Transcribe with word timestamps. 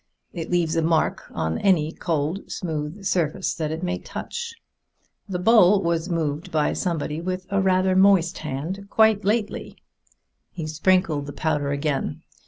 It 0.33 0.49
leaves 0.49 0.75
a 0.75 0.81
mark 0.81 1.25
on 1.29 1.59
any 1.59 1.91
cold 1.91 2.51
smooth 2.51 3.05
surface 3.05 3.61
it 3.61 3.83
may 3.83 3.99
touch. 3.99 4.55
That 5.29 5.37
bowl 5.43 5.83
was 5.83 6.09
moved 6.09 6.51
by 6.51 6.73
somebody 6.73 7.21
with 7.21 7.45
a 7.51 7.61
rather 7.61 7.95
moist 7.95 8.39
hand 8.39 8.87
quite 8.89 9.23
lately." 9.23 9.77
He 10.49 10.65
sprinkled 10.65 11.27
the 11.27 11.33
powder 11.33 11.69
again. 11.69 12.23